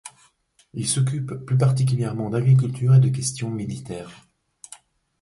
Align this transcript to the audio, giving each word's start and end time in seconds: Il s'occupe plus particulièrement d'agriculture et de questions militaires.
Il 0.73 0.87
s'occupe 0.87 1.35
plus 1.45 1.59
particulièrement 1.59 2.31
d'agriculture 2.31 2.95
et 2.95 2.99
de 2.99 3.09
questions 3.09 3.51
militaires. 3.51 4.09